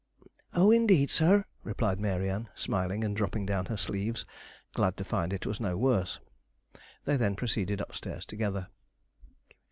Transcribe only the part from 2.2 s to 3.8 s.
Ann, smiling, and dropping down her